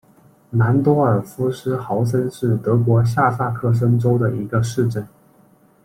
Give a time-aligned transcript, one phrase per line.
[0.49, 5.07] 兰多尔夫斯豪森是德国下萨克森州的一个市镇。